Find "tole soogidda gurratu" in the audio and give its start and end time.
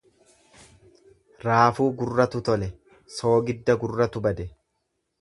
2.49-4.27